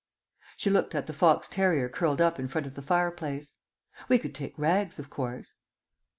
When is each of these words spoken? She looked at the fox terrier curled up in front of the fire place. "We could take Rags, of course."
She 0.57 0.71
looked 0.71 0.95
at 0.95 1.05
the 1.05 1.13
fox 1.13 1.47
terrier 1.47 1.87
curled 1.87 2.21
up 2.21 2.39
in 2.39 2.47
front 2.47 2.65
of 2.65 2.73
the 2.73 2.81
fire 2.81 3.11
place. 3.11 3.53
"We 4.09 4.17
could 4.17 4.33
take 4.33 4.57
Rags, 4.57 4.97
of 4.97 5.11
course." 5.11 5.53